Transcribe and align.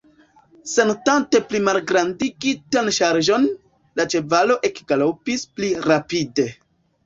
Sentante 0.69 1.41
plimalgrandigitan 1.51 2.91
ŝarĝon, 2.99 3.47
la 4.01 4.09
ĉevalo 4.17 4.59
ekgalopis 4.73 5.49
pli 5.57 5.75
rapide. 5.89 6.53